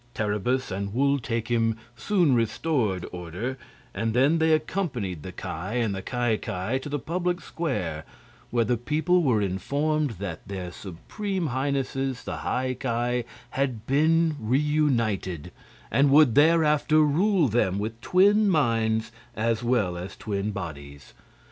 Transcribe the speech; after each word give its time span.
Terribus 0.15 0.71
and 0.71 0.95
Wul 0.95 1.19
Takim 1.19 1.77
soon 1.95 2.33
restored 2.33 3.05
order, 3.11 3.59
and 3.93 4.15
then 4.15 4.39
they 4.39 4.51
accompanied 4.51 5.21
the 5.21 5.31
Ki 5.31 5.47
and 5.47 5.93
the 5.93 6.01
Ki 6.01 6.39
Ki 6.39 6.79
to 6.79 6.89
the 6.89 6.97
public 6.97 7.39
square, 7.39 8.03
where 8.49 8.65
the 8.65 8.77
people 8.77 9.21
were 9.21 9.43
informed 9.43 10.15
that 10.17 10.47
their 10.47 10.71
Supreme 10.71 11.49
Highnesses, 11.49 12.23
the 12.23 12.37
High 12.37 12.73
Ki, 12.73 13.27
had 13.51 13.85
been 13.85 14.37
reunited 14.41 15.51
and 15.91 16.09
would 16.09 16.33
thereafter 16.33 16.97
rule 17.01 17.47
them 17.47 17.77
with 17.77 18.01
twin 18.01 18.49
minds 18.49 19.11
as 19.35 19.61
well 19.61 19.97
as 19.99 20.15
twin 20.15 20.49
bodies. 20.49 21.13